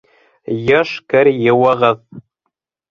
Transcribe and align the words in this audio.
Йыш 0.69 0.95
кер 1.13 1.29
йыуығыҙ. 1.35 2.05